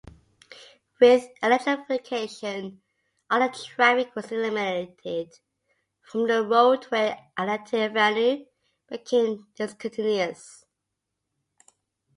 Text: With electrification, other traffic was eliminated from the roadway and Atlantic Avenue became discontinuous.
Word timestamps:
With 0.99 1.27
electrification, 1.43 2.81
other 3.29 3.51
traffic 3.53 4.15
was 4.15 4.31
eliminated 4.31 5.31
from 6.01 6.27
the 6.27 6.41
roadway 6.41 7.23
and 7.37 7.51
Atlantic 7.51 7.95
Avenue 7.95 8.45
became 8.89 9.45
discontinuous. 9.53 10.65